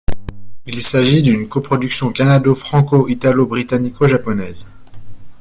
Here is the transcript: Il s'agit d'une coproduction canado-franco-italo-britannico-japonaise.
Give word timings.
Il 0.65 0.81
s'agit 0.81 1.21
d'une 1.21 1.47
coproduction 1.47 2.11
canado-franco-italo-britannico-japonaise. 2.11 4.65